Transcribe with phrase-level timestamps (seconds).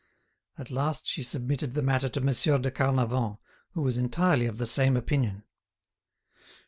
[0.57, 3.37] At last she submitted the matter to Monsieur de Carnavant,
[3.73, 5.43] who was entirely of the same opinion.